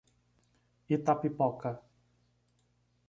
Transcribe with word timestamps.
Itapipoca 0.95 1.71